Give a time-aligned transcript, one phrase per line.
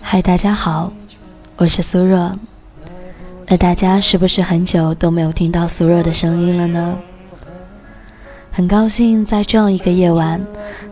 [0.00, 0.92] 嗨，大家好，
[1.56, 2.32] 我是苏若。
[3.46, 6.98] 那大家是不是很久都没有听到苏若的声音了呢？
[8.50, 10.40] 很高兴在这样一个夜晚，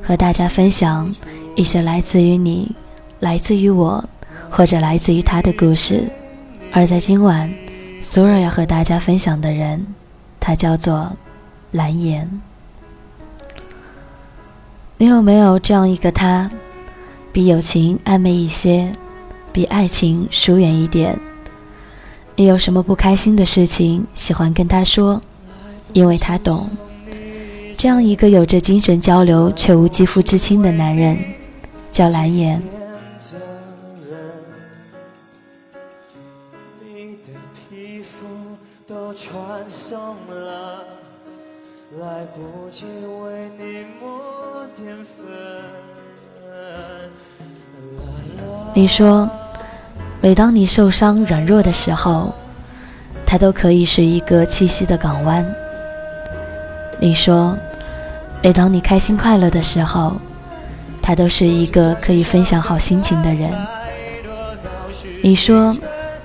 [0.02, 1.12] 和大家分享
[1.56, 2.74] 一些来自于你、
[3.20, 4.04] 来自于我，
[4.50, 6.08] 或者来自于他的故事。
[6.72, 7.52] 而在今晚，
[8.00, 9.84] 苏若要和大家分享的人，
[10.38, 11.12] 他叫做
[11.72, 12.40] 蓝颜。
[14.96, 16.48] 你有没有这样一个他，
[17.32, 18.92] 比友情暧昧一些？
[19.54, 21.18] 比爱情疏远一点。
[22.36, 25.22] 你有什么不开心的事情，喜欢跟他说，
[25.94, 26.68] 因为他懂。
[27.78, 31.16] 这样一个有着精神交流却无肌肤之亲的男人，
[31.90, 32.62] 叫蓝颜。
[36.80, 37.18] 你
[48.74, 49.28] 你说。
[50.24, 52.32] 每当你受伤软弱的时候，
[53.26, 55.44] 它都可以是一个栖息的港湾。
[57.00, 57.58] 你说，
[58.40, 60.14] 每当你开心快乐的时候，
[61.02, 63.50] 他都是一个可以分享好心情的人。
[65.24, 65.76] 你说，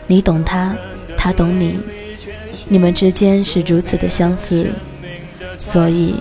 [0.06, 0.76] 你懂他，
[1.18, 1.80] 他懂你，
[2.68, 4.70] 你们之间是如此的相似，
[5.58, 6.18] 所以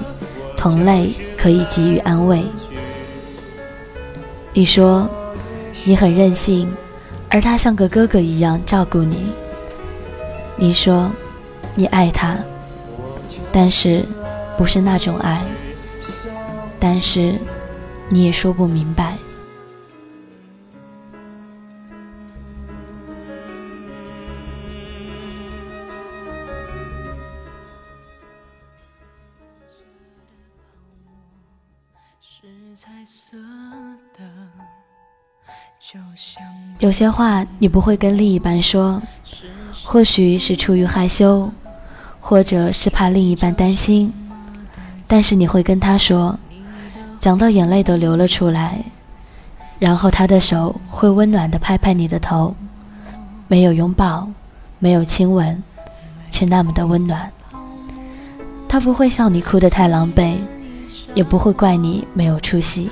[0.57, 2.43] 同类可以给予安慰。
[4.55, 5.07] 你说，
[5.87, 6.71] 你很任性。
[7.29, 9.33] 而他像个哥哥一样照顾你。
[10.57, 11.11] 你说，
[11.75, 12.37] 你爱他，
[13.53, 14.05] 但是
[14.57, 15.43] 不是那种爱。
[16.79, 17.35] 但是
[18.09, 19.19] 你也说不明白。
[32.21, 32.47] 是
[32.77, 33.37] 彩色
[34.17, 34.25] 的。
[36.79, 39.01] 有些话你不会跟另一半说，
[39.85, 41.51] 或许是出于害羞，
[42.21, 44.13] 或者是怕另一半担心，
[45.07, 46.39] 但是你会跟他说，
[47.19, 48.85] 讲到眼泪都流了出来，
[49.79, 52.55] 然后他的手会温暖地拍拍你的头，
[53.47, 54.29] 没有拥抱，
[54.79, 55.63] 没有亲吻，
[56.31, 57.31] 却那么的温暖。
[58.69, 60.39] 他不会笑你哭得太狼狈，
[61.15, 62.91] 也不会怪你没有出息。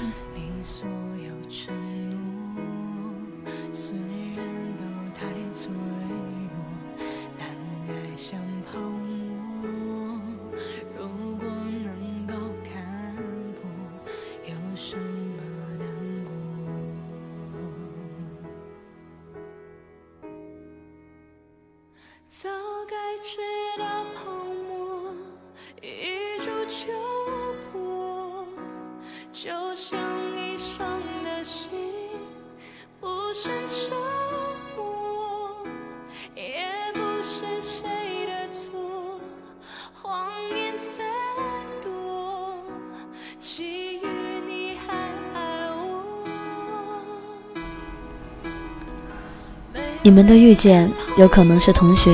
[50.05, 50.89] 你们的遇见。
[51.17, 52.13] 有可能是同学，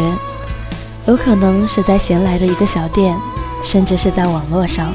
[1.08, 3.16] 有可能是在闲来的一个小店，
[3.64, 4.92] 甚至是在网络上，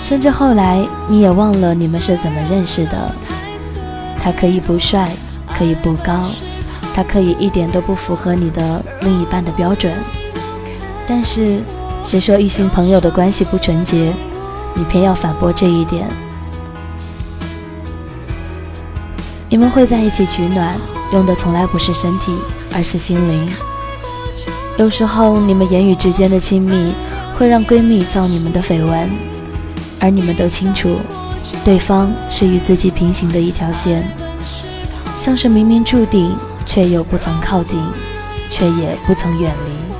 [0.00, 3.12] 甚至后来你也忘了你们是怎么认识的。
[4.22, 5.10] 他可以不帅，
[5.58, 6.28] 可以不高，
[6.94, 9.92] 他可以一点都不符合你的另一半的标准。
[11.06, 11.60] 但是
[12.04, 14.14] 谁说异性朋友的关系不纯洁？
[14.74, 16.06] 你偏要反驳这一点。
[19.48, 20.76] 你们会在一起取暖，
[21.12, 22.32] 用的从来不是身体。
[22.74, 23.50] 而是心灵。
[24.76, 26.92] 有时候，你们言语之间的亲密
[27.34, 29.10] 会让闺蜜造你们的绯闻，
[29.98, 30.98] 而你们都清楚，
[31.64, 34.06] 对方是与自己平行的一条线，
[35.16, 36.36] 像是明明注定，
[36.66, 37.82] 却又不曾靠近，
[38.50, 39.95] 却也不曾远离。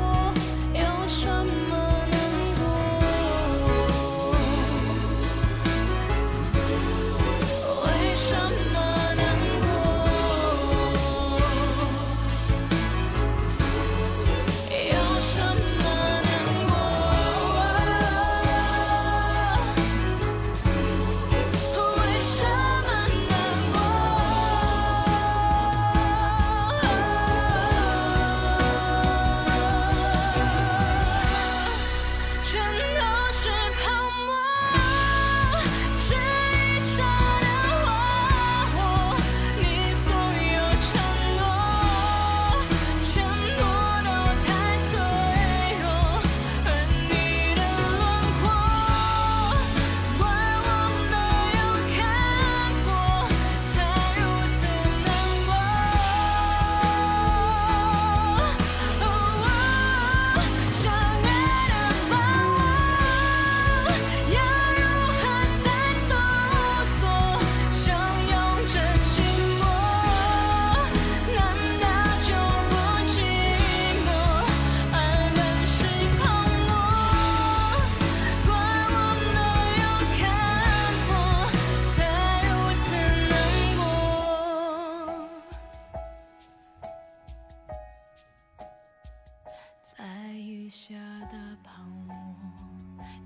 [90.68, 90.94] 下
[91.30, 92.14] 的泡沫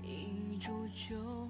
[0.03, 1.49] 一触就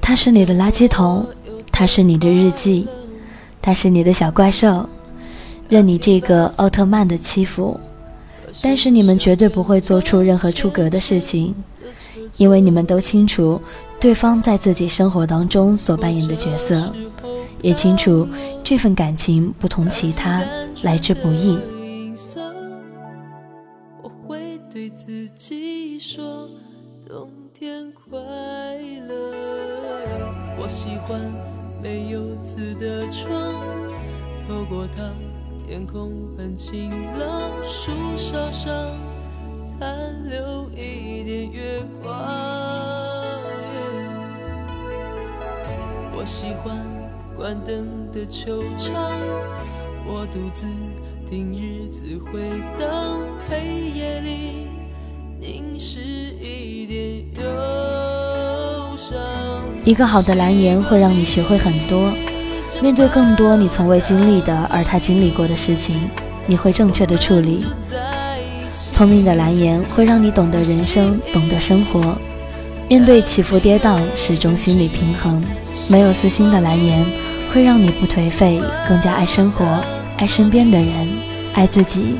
[0.00, 1.26] 它是你的垃圾桶，
[1.72, 2.86] 它是你的日记，
[3.60, 4.88] 它是你的小怪兽，
[5.68, 7.78] 任你这个奥特曼的欺负。
[8.62, 11.54] 但是你们绝对不会做出任何出格的事情，
[12.38, 13.60] 因为你们都清楚
[14.00, 16.90] 对方在自己生活当中所扮演的角色，
[17.60, 18.26] 也清楚
[18.64, 20.42] 这份感情不同其他，
[20.82, 21.58] 来之不易。
[24.02, 26.48] 我会对自己说，
[27.06, 28.55] 冬天快。
[30.66, 31.32] 我喜欢
[31.80, 33.54] 没有字的窗，
[34.48, 35.12] 透过它。
[35.64, 38.72] 天空很晴朗，树梢上
[39.64, 42.12] 残留一点月光。
[46.12, 46.84] 我喜欢
[47.36, 48.92] 关灯的球场，
[50.04, 50.66] 我独自
[51.30, 54.68] 听日子回荡，黑夜里
[59.86, 62.12] 一个好的蓝颜会让你学会很多。
[62.82, 66.10] 面对更多你从未经历的，而他经历过的事情，
[66.44, 67.64] 你会正确的处理。
[68.90, 72.18] 聪明的蓝颜会让你懂得人生，懂得生活。
[72.88, 75.40] 面对起伏跌宕，始终心理平衡。
[75.88, 77.06] 没有私心的蓝颜
[77.54, 79.64] 会让你不颓废，更加爱生活，
[80.16, 80.88] 爱身边的人，
[81.54, 82.16] 爱自己。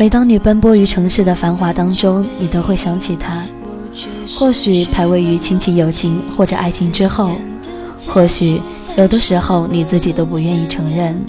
[0.00, 3.44] 每当你奔波于城市的繁华当中，你都会想起他。
[4.38, 7.32] 或许排位于亲情、友情或者爱情之后，
[8.06, 8.62] 或许
[8.96, 11.20] 有的时候你自己都不愿意承认。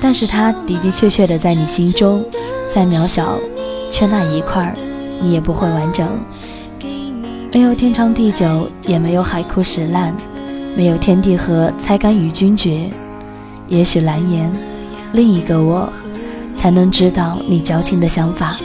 [0.00, 2.24] 但是他的的确确的在你心中，
[2.68, 3.38] 再渺小，
[3.88, 4.74] 缺那一块儿，
[5.20, 6.08] 你也不会完整。
[7.52, 10.12] 没有天长地久，也没有海枯石烂，
[10.76, 12.90] 没有天地合，才敢与君绝。
[13.68, 14.52] 也许蓝颜，
[15.12, 15.88] 另一个我。
[16.58, 18.56] 才能知道你矫情的想法，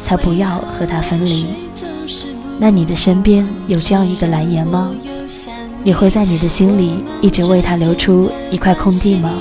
[0.00, 1.46] 才不要和他分离。
[2.58, 4.90] 那你的身边有这样一个蓝颜吗？
[5.84, 9.32] 你会在你的心里一直为他留出一块空地吗？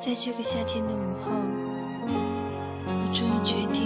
[0.00, 1.32] 在这个夏天的午后
[2.86, 3.77] 我终于决定